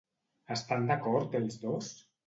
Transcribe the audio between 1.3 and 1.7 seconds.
ells